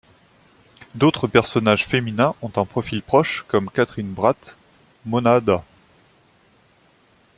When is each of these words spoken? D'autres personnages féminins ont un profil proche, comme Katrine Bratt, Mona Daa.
D'autres 0.95 1.27
personnages 1.27 1.85
féminins 1.85 2.33
ont 2.41 2.51
un 2.55 2.65
profil 2.65 3.03
proche, 3.03 3.45
comme 3.47 3.69
Katrine 3.69 4.11
Bratt, 4.11 4.55
Mona 5.05 5.39
Daa. 5.41 5.63